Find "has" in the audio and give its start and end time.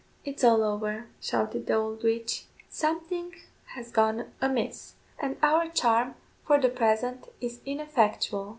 3.75-3.91